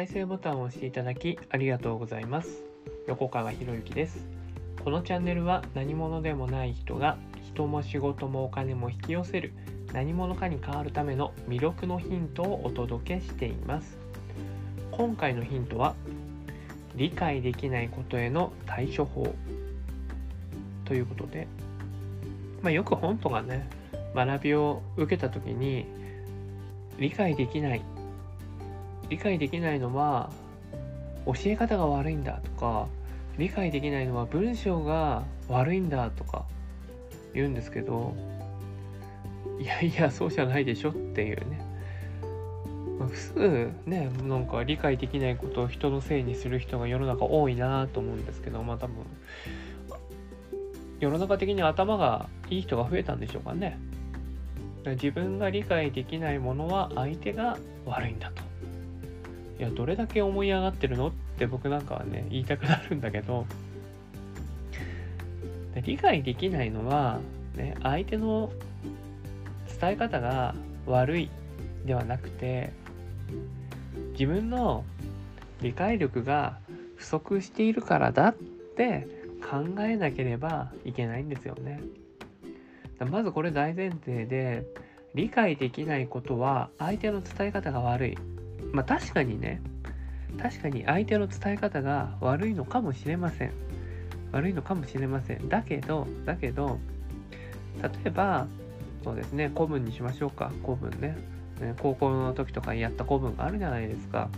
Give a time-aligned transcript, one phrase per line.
[0.00, 2.62] 再生ボタンを押していただきありがとうございます。
[3.06, 4.24] 横川博之です。
[4.82, 9.52] このチャンネルは何者でもない人が人も仕事もお金も引き寄せる
[9.92, 13.98] 何者かに変わるための魅力のヒントをお届けしています。
[14.90, 15.94] 今回のヒントは
[16.96, 19.34] 理解できないことへの対処法。
[20.86, 21.46] ということで、
[22.62, 23.68] まあ、よく本とかね
[24.14, 25.84] 学びを受けた時に
[26.98, 27.82] 理解できない
[29.10, 30.30] 理解できないのは
[31.26, 32.86] 教え方が悪いんだとか
[33.36, 36.44] 理解できないのは文章が悪いんだとか
[37.34, 38.14] 言うんですけど
[39.60, 41.60] いやいやそうじゃないでしょっていうね。
[42.98, 48.96] ま普通ねなんか理解できないことを人のせいにする人が世の中多いなと思うんですけどまあ多分
[50.98, 53.78] 世の中的に頭がいい人が増えたんでしょうかね。
[54.84, 58.49] 自分が理解できないものは相手が悪いんだと。
[59.60, 61.08] いやどれだけ思い上がってるの？
[61.08, 63.46] って僕なんかはね言いたくなるんだけど。
[65.84, 67.20] 理解できないのは、
[67.56, 68.50] ね、相手の
[69.80, 71.30] 伝え方が悪い
[71.86, 72.72] ではなくて
[74.12, 74.84] 自分の
[75.62, 76.58] 理解力が
[76.96, 78.34] 不足しているからだっ
[78.76, 79.06] て
[79.48, 81.80] 考えなければいけないんですよね。
[83.08, 84.66] まずこれ大前提で
[85.14, 88.18] 理解できないことは相手の伝え方が悪い。
[88.72, 89.60] まあ確かにね、
[90.40, 93.52] 確かに相手の伝え方が悪いのかもしれません。
[94.32, 95.48] 悪いのかもしれません。
[95.48, 96.78] だけど、だけど、
[97.82, 98.46] 例えば、
[99.02, 100.52] そうですね、古文にしましょうか。
[100.64, 101.16] 古文ね。
[101.60, 104.28] ね高校の時とかにやった古文があるじゃないですか。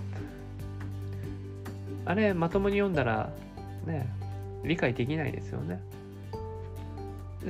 [2.04, 3.30] あれ、まともに読んだら、
[3.86, 4.08] ね、
[4.64, 5.80] 理解できないですよね。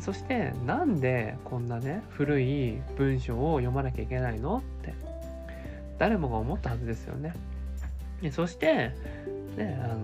[0.01, 4.59] そして、なんでこんなね、古い文章を読まなきゃいけないの？
[4.59, 4.95] って
[5.99, 7.35] 誰もが思ったはずですよね。
[8.21, 8.93] でそして、
[9.57, 9.97] ね、あの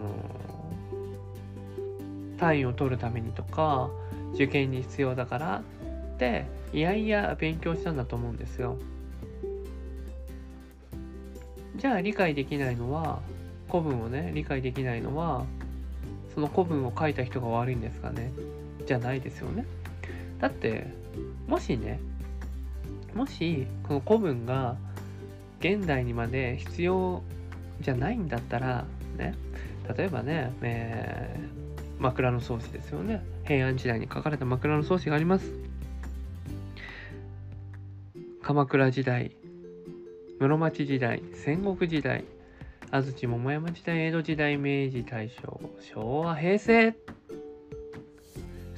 [2.38, 3.90] 単位を取るためにとか
[4.34, 5.62] 受験に必要だから
[6.14, 8.76] っていやいや勉強したんだと思うんですよ。
[11.76, 13.20] じゃあ理解できないのは
[13.68, 15.44] 古文をね理解できないのは
[16.34, 18.32] その古文を書いた人が悪いんですかね？
[18.84, 19.64] じゃないですよね。
[20.40, 20.86] だって
[21.46, 22.00] もしね
[23.14, 24.76] もしこの古文が
[25.60, 27.22] 現代にまで必要
[27.80, 28.84] じゃないんだったら
[29.16, 29.34] ね
[29.96, 33.24] 例えばね、えー、枕草子ですよね。
[33.44, 35.50] 平安時代に書かれた枕草子があります。
[38.42, 39.32] 鎌倉時代
[40.38, 42.24] 室町時代戦国時代
[42.90, 46.94] 安土桃山時代江戸時代明治大正昭和平成。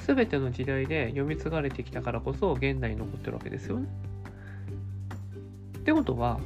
[0.06, 3.86] 全ての時代で読み継がれてきたからこそ現代に残ってるわけですよね。
[5.78, 6.40] ってことは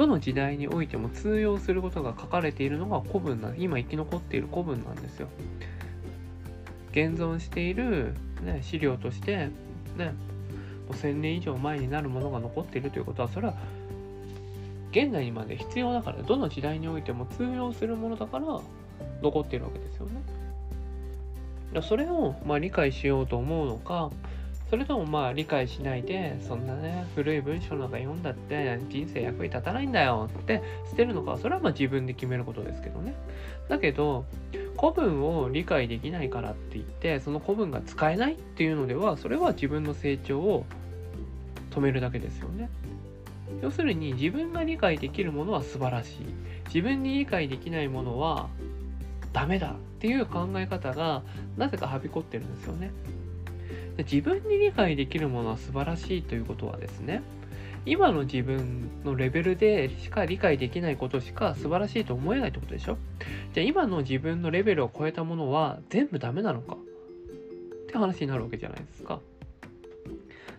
[0.00, 5.28] どの時代においても通用することが書かれているのが古文な今生き残っている古文なんですよ。
[6.92, 9.50] 現存している、ね、資料として、
[9.98, 10.14] ね、
[10.88, 13.54] 1000年以上前になるものが残っているということはそれは
[14.90, 18.46] 現代にまで必要だからどの時代においても通用するものだから
[19.20, 21.82] 残っているわけですよね。
[21.82, 24.10] それをまあ理解しようと思うのか
[24.70, 33.14] それともまあ理解しないでそんなね古い文章なんか読んだって人生役に立たないんだよって捨てるのかそれはまあ自分で決めることですけどね。
[33.68, 34.24] だけど
[34.78, 40.64] 古文を理解できないからって言ってその古文が使えないっていうのではそれは自分の成長を
[41.70, 42.70] 止めるだけですよね。
[43.62, 46.26] 要するに自分が理解できるものは素晴らしい。
[46.66, 48.48] 自分に理解できないものは
[49.32, 51.22] ダメだっていう考え方が
[51.56, 52.92] なぜかはびこってるんですよね。
[54.02, 57.22] 自分に理解できるものは素晴らしいということはですね
[57.86, 62.98] 今の自分のレベルでしか理解できないことしか素晴らしいと思えないってことでしょ？
[63.54, 66.74] じゃあ今の自分のレベルを超えたものは全部ダメなのか？
[66.74, 66.76] っ
[67.86, 69.20] て話になるわけじゃないですか。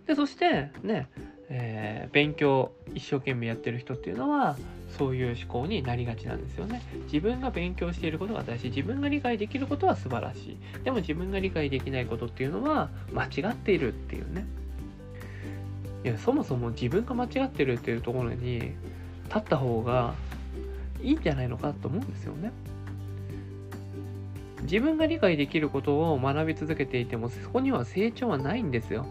[0.07, 1.07] でそしてね
[1.53, 4.55] えー、勉強一生懸命やってる人っていうのは
[4.97, 6.81] そういう思考になりがちなんですよね。
[7.05, 14.45] 自分が勉強していることが大事自分が理解できることは素晴らしいでも自分が理解できないことっていうのは間違っているっていうね
[16.05, 18.59] いやそもそも自分が間違ってるっていうところに
[19.25, 20.13] 立った方が
[21.01, 22.51] いいんじゃないのかと思うんですよね。
[24.63, 29.05] 自分が理解できることを学び続けていてもそこには成長はないんですよ。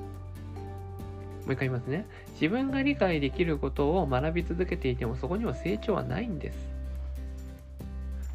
[1.44, 2.06] もう一回言いますね。
[2.34, 6.58] 自分が理解できることを学び続けていてもそこには成長はないんです。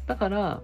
[0.06, 0.60] だから、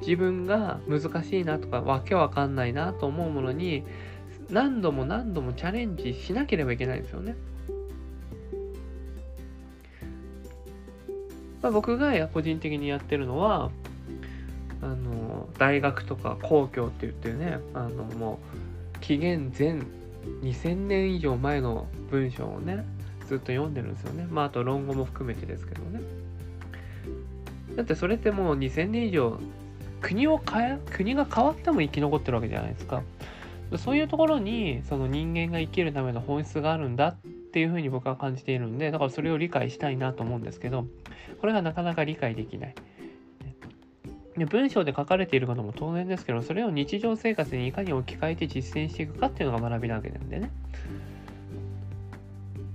[0.00, 3.84] 自分が難しいなとかわけわかんないなと思うものに
[4.48, 7.36] 何度も何度もチャレンジしなければいけないんですよね。
[11.62, 13.70] まあ、僕が個人的にやってるのは
[14.82, 18.69] あの大学とか公共って言ってねあのもう
[19.00, 19.82] 紀元前
[20.42, 22.84] 2000年以上前の文章をね
[23.26, 24.26] ずっと読んでるんですよね。
[24.30, 26.00] まああと論語も含めてですけどね。
[27.76, 29.38] だってそれってもう2000年以上
[30.00, 33.02] 国を変え国が変わっても生き残ってるわけじゃないですか。
[33.78, 37.16] そういうところにその人間が生きるための本質があるんだっ
[37.52, 40.86] ていうふうに僕は感じているんでだからそれを理解したいなと思うんですけど
[41.40, 42.74] これがなかなか理解できない。
[44.36, 50.50] 文章で書かれていることも当然ですけどそれを日常生活にいかに置き換えて実践していくかっていうのが学びなわけなんでね。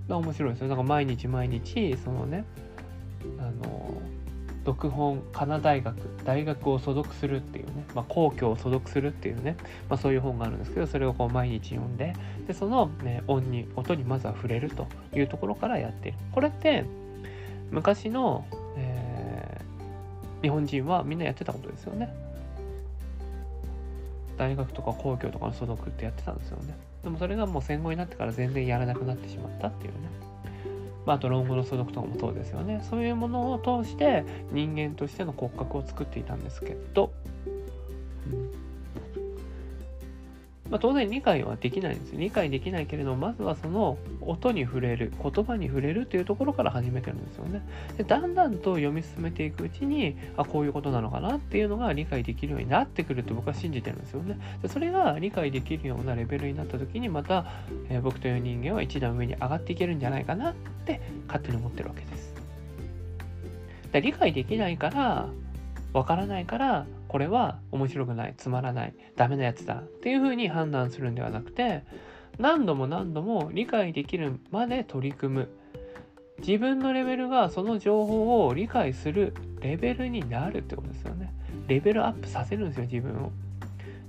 [0.07, 0.67] 面白いですよ。
[0.67, 2.45] だか毎日毎日そのね
[3.39, 4.01] あの
[4.65, 9.57] 読本カナ大学大学を所属するっていうね、まあ、皇居を所属するっていうね、
[9.89, 12.13] まあ、そういう本があるんですけどそれをこう毎日読んで
[12.47, 16.17] でその、ね、音に音にまずは触れるというところからやってる。
[16.31, 16.85] これって
[17.71, 18.45] 昔の、
[20.45, 22.13] 日本人はみんなやってたことですよね。
[24.37, 26.77] 大学とか皇居とかの所属ってやってたんですよね。
[27.03, 29.99] でもそれがもう戦後になってから全然やらなくなってしまったっていうね。
[31.03, 32.85] まあ、あと論語の所属とかもそうですよね。
[32.87, 37.11] そういうものを通して人間としての骨格を作っていたんですけど、
[40.75, 47.61] まあ、当然理解はできないんです理解できないけれどまずはその音に触れる言葉に触れるっていうところから始めてるんですよね。
[47.95, 54.37] でだんだんと読み進めていくうちにあこういうことなのかなっていうのが理解できるようになってくると僕は信じてるんですよね。
[54.61, 57.45] でそれが理解できるようなレベルになった時にまた、
[57.87, 60.53] えー、僕という人間は一段上に上がっていけるんじゃないかなっ
[60.85, 62.35] て勝手に思ってるわけです。
[63.93, 65.29] で理解できないから
[65.93, 71.85] わからないからこれは面白くないつまらないダメなやつだっていうふうに判断するんではなくて
[72.37, 75.49] 何度も何度も理解できるまで取り組む。
[76.39, 81.33] 自分のレベルがその情報を理解するレベルになるってことですよね。
[81.69, 83.31] レベルアップさせるんですよ自分を。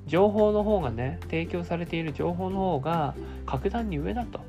[0.09, 3.15] 情報の方がね提供されている情報の方が
[3.47, 4.41] 格段に上だと。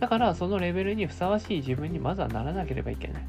[0.00, 3.22] だからそのレベルにふさわしい自分にまずはならなければいけない。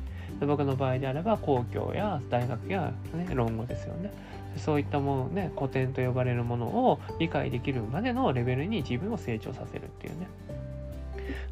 [0.44, 4.12] で僕の場合であれば公共や大学や、ね、論語ですよね。
[4.58, 10.28] そういったものね、古典と呼ばれるものを理解できるまでのレベルに自分を成長させるっていうね。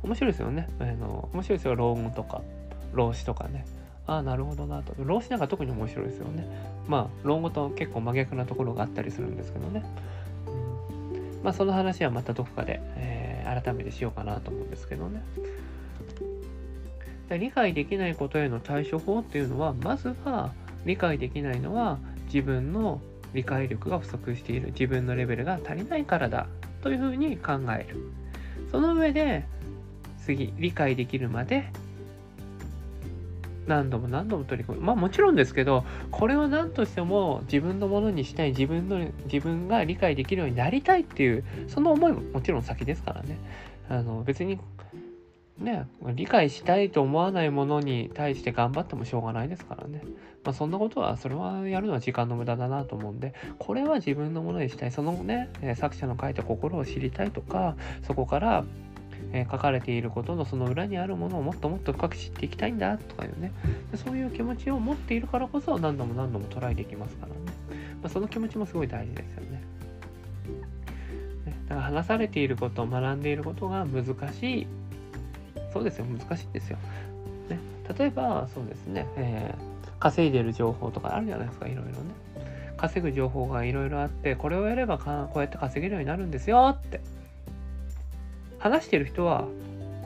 [0.04, 0.68] 面白いですよね。
[0.80, 2.42] あの面白いですよ、論語とか、
[2.94, 3.66] 老子とかね。
[4.08, 4.94] ああ、なるほどなと。
[4.98, 6.46] 老子なんか特に面白いですよね。
[6.88, 9.84] まあ、論語と結構真逆なところがあったりするんですけどね。
[10.48, 15.24] うん、まあ、その話はまたどこかで、えー、改めてしようかなと思うんですけどね。
[17.38, 20.52] 理解できないことへの対処法っていうのはまずは
[20.86, 23.02] 理解できないのは自分の
[23.34, 26.48] 理解力が不足している自分のレベルが足りないからだ
[26.82, 27.98] というふうに考える。
[28.72, 29.46] その上で
[30.18, 31.66] 次理解できるまで
[33.68, 34.86] 何度も何度も取り組む。
[34.86, 43.38] まあもちろんですけどこれは何としても自分のものにしたい自分の自分が理解できるようになりたいっていうその思いももちろん先ですからね。
[43.90, 44.58] あの別に
[45.62, 50.02] ね、理解したいと思わないものに対して頑張ってもしょうがないですからね。
[50.44, 54.92] まあ、そんなことは、それはやるのは時間の無駄だなと思うんで、これは自分のものにしたい。
[54.92, 58.66] そのね、作者の書いた心を知りたいとか、そこから、
[59.34, 63.54] え書かれていることのその裏にあるものをもっともっと深く知っていきたいんだとかいうね、
[63.96, 67.36] そういう気持ちを持っているからこそ何度も何度もトライできますからね。
[68.02, 69.62] まあ、その気持ちもすごい大事ですよね。
[71.70, 74.68] だから話されていること、学んでいることが難しい
[75.72, 76.78] そうですよ、難しいですよ。
[77.50, 77.60] ね、
[77.98, 81.98] 例えば、そうですね、えー、稼いでる情報とかあるじゃないですか、いろいろね。
[82.78, 87.00] 稼ぐ情報がいろいろあって、これをやればこうやって稼げるようになるんですよって。
[88.60, 89.48] 話してる人は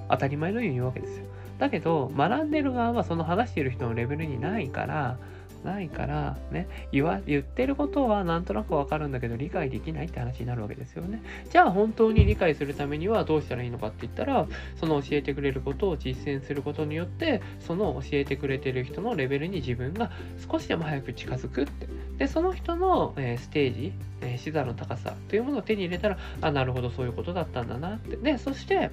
[0.10, 1.26] 当たり前のように言うわけですよ。
[1.60, 5.18] だけど、学んでる側はその話してる人のレベルにないから、
[5.66, 11.22] ないからね言わ言ってることはなんとなくわかるんだけど理解できないって話になるわけですよね。
[11.50, 20.12] じゃあ本当に理解するためにはどうしたらいいのかって言ったらその教えてくれることを実践することによってその教えてくれてる人のレベルに自分が
[20.50, 21.88] 少しでも早く近づくって。
[22.18, 28.16] でその人の、えー、ステージ、えー、視座の高さというものを手に入れたらあなるほどそういうことだったんだなって。
[28.16, 28.90] でそして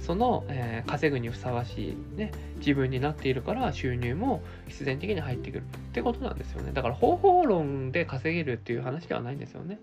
[0.00, 6.72] その、えー、稼ぐにふさわしい、ね、自分になっているから収入も必然的に入ってくるってことなんですよね。
[6.72, 9.78] だから方法論で稼げるっていう話ではないんですよね。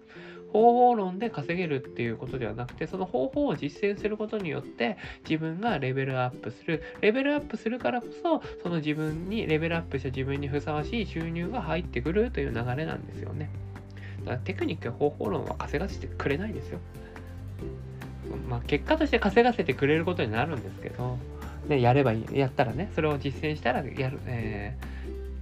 [0.53, 4.97] 方法論で稼げるっていうことではなくて、その方法を実践することによって
[5.27, 6.81] 自分がレベルアップする。
[7.01, 13.49] レベルアップするからこそ、その自分に、レベルアップした自分にふさわしい収入が入ってくるという流れなんですよね。
[14.19, 16.79] だからテクニックや方法論は稼がせてくれないんですよ。
[18.35, 21.17] まあ、結果として稼がせてくれることになるんですけど、
[21.67, 24.97] でやればいいやったらねそれを実践したらやる、えー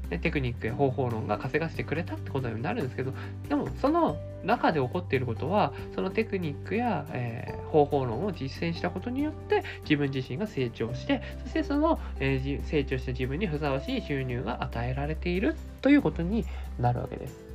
[0.09, 3.13] テクニックや方法論が稼がしてくれたってことになるんですけど
[3.49, 16.45] でもその中で起こっていることはそのテクニックや、えー、方法論を実践したことによって自分自身が成長してそしてその、えー、成長した自分にふさわしい収入が与えられているということに
[16.79, 17.45] なるわけです。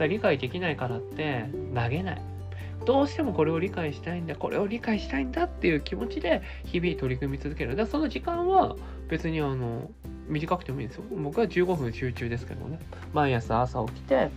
[0.00, 2.37] 理解できないからって投げない。
[2.84, 7.76] どうしてもこれを理解したいんだ、これを理解したいんだっていう気持ちで日々取り組み続ける。
[7.76, 8.76] だその時間は
[9.08, 9.90] 別にあの
[10.28, 11.04] 短くてもいいんですよ。
[11.10, 12.78] 僕は15分集中ですけどね。
[13.12, 14.30] 毎朝朝起きて、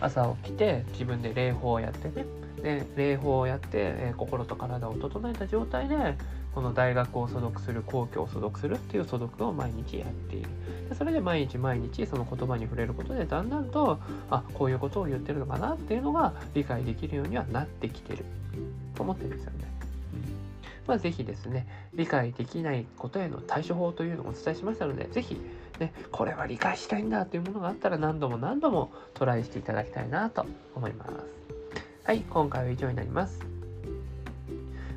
[0.00, 2.26] 朝起きて自分で礼法をやってね。
[2.62, 5.96] で、礼法をやって、え、心と体を整えた状態で、
[6.54, 10.48] この大学を所属する、皇居を所属するっていう所属を毎日やっている。
[10.88, 13.98] でそれで毎日毎日その言葉に触れることで、だんだんと、
[14.30, 18.24] あ、こういうことを言ってるのかなっていうのが理解できるようにはなってきてる
[18.94, 19.74] と思ってるんですよね。
[20.86, 25.40] まあ、ぜひですね、理解できないことへの対処法というのをお伝えしましたので、ぜひ、
[25.78, 30.44] ね、これは理解したいんだというものがあったら何度も何度もトライしていただきたいなと
[30.74, 31.12] 思います。
[32.04, 33.53] はい、今回は以上になります。